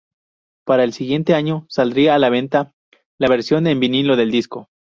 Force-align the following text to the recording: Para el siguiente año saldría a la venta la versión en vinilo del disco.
Para 0.65 0.83
el 0.83 0.93
siguiente 0.93 1.35
año 1.35 1.67
saldría 1.69 2.15
a 2.15 2.17
la 2.17 2.31
venta 2.31 2.73
la 3.19 3.29
versión 3.29 3.67
en 3.67 3.79
vinilo 3.79 4.15
del 4.15 4.31
disco. 4.31 4.67